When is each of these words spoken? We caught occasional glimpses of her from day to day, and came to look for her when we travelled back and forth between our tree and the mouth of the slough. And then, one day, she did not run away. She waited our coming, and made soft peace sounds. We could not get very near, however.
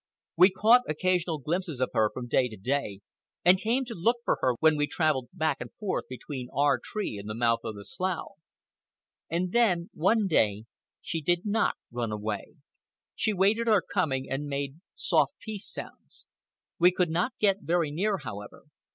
We 0.35 0.49
caught 0.49 0.81
occasional 0.89 1.37
glimpses 1.37 1.79
of 1.79 1.91
her 1.93 2.09
from 2.11 2.25
day 2.25 2.49
to 2.49 2.57
day, 2.57 3.01
and 3.45 3.61
came 3.61 3.85
to 3.85 3.93
look 3.93 4.17
for 4.25 4.39
her 4.41 4.55
when 4.59 4.75
we 4.75 4.87
travelled 4.87 5.29
back 5.31 5.57
and 5.59 5.71
forth 5.75 6.05
between 6.09 6.49
our 6.55 6.79
tree 6.83 7.19
and 7.19 7.29
the 7.29 7.35
mouth 7.35 7.59
of 7.63 7.75
the 7.75 7.85
slough. 7.85 8.31
And 9.29 9.51
then, 9.51 9.91
one 9.93 10.25
day, 10.25 10.63
she 11.01 11.21
did 11.21 11.45
not 11.45 11.75
run 11.91 12.11
away. 12.11 12.55
She 13.13 13.31
waited 13.31 13.67
our 13.67 13.83
coming, 13.83 14.27
and 14.27 14.47
made 14.47 14.79
soft 14.95 15.37
peace 15.37 15.69
sounds. 15.71 16.25
We 16.79 16.91
could 16.91 17.11
not 17.11 17.33
get 17.39 17.57
very 17.61 17.91
near, 17.91 18.17
however. 18.17 18.63